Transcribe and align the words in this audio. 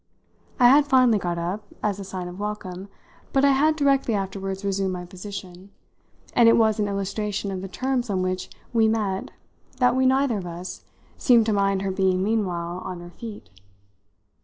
I 0.59 0.69
had 0.69 0.87
finally 0.87 1.19
got 1.19 1.37
up, 1.37 1.63
as 1.83 1.99
a 1.99 2.03
sign 2.03 2.27
of 2.27 2.39
welcome, 2.39 2.87
but 3.31 3.45
I 3.45 3.51
had 3.51 3.75
directly 3.75 4.15
afterwards 4.15 4.65
resumed 4.65 4.91
my 4.93 5.05
position, 5.05 5.69
and 6.33 6.49
it 6.49 6.57
was 6.57 6.79
an 6.79 6.87
illustration 6.87 7.51
of 7.51 7.61
the 7.61 7.67
terms 7.67 8.09
on 8.09 8.23
which 8.23 8.49
we 8.73 8.87
met 8.87 9.29
that 9.77 9.95
we 9.95 10.07
neither 10.07 10.39
of 10.39 10.47
us 10.47 10.81
seemed 11.19 11.45
to 11.45 11.53
mind 11.53 11.83
her 11.83 11.91
being 11.91 12.23
meanwhile 12.23 12.79
on 12.83 12.99
her 12.99 13.11
feet. 13.11 13.51